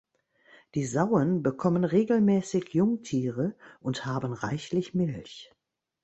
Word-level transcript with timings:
Die 0.73 0.87
Sauen 0.87 1.43
bekommen 1.43 1.83
regelmäßig 1.83 2.73
Jungtiere 2.73 3.53
und 3.81 4.03
haben 4.03 4.33
reichlich 4.33 4.95
Milch. 4.95 5.53